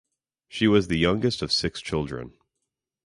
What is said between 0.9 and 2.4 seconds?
youngest of six children.